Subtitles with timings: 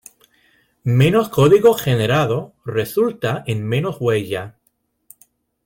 [0.95, 4.57] Menos código generado resulta en menos huella.